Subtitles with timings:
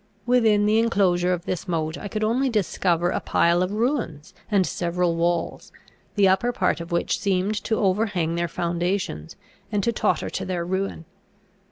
[0.25, 4.65] Within the enclosure of this moat, I could only discover a pile of ruins, and
[4.65, 5.71] several walls,
[6.15, 9.35] the upper part of which seemed to overhang their foundations,
[9.71, 11.05] and to totter to their ruin.